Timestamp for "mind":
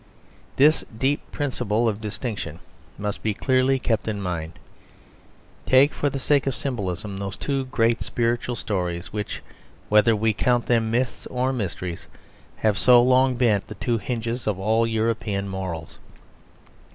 4.19-4.53